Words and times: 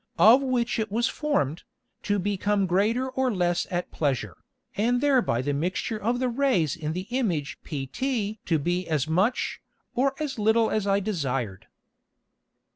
of 0.17 0.41
which 0.41 0.79
it 0.79 0.91
was 0.91 1.07
formed, 1.07 1.61
to 2.01 2.17
become 2.17 2.65
greater 2.65 3.07
or 3.09 3.31
less 3.31 3.67
at 3.69 3.91
pleasure, 3.91 4.35
and 4.75 4.99
thereby 4.99 5.43
the 5.43 5.53
Mixture 5.53 6.01
of 6.01 6.17
the 6.17 6.27
Rays 6.27 6.75
in 6.75 6.93
the 6.93 7.05
Image 7.11 7.59
pt 7.63 8.43
to 8.47 8.57
be 8.57 8.87
as 8.87 9.07
much, 9.07 9.61
or 9.93 10.15
as 10.19 10.39
little 10.39 10.71
as 10.71 10.87
I 10.87 10.99
desired. 11.01 11.67